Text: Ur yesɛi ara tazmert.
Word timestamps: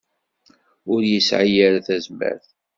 Ur 0.93 1.01
yesɛi 1.11 1.57
ara 1.65 1.85
tazmert. 1.87 2.47